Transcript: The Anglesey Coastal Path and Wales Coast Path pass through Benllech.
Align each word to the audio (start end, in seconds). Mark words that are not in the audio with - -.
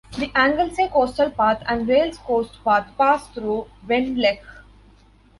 The 0.17 0.31
Anglesey 0.33 0.87
Coastal 0.87 1.29
Path 1.29 1.61
and 1.67 1.87
Wales 1.87 2.17
Coast 2.17 2.63
Path 2.63 2.87
pass 2.97 3.27
through 3.27 3.67
Benllech. 3.85 4.39